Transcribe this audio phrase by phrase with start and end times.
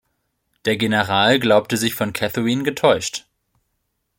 [0.65, 3.27] Der General glaubte sich von Catherine getäuscht.